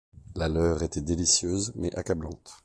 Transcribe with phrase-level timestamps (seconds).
[0.33, 2.59] La leur était délicieuse, mais accablante.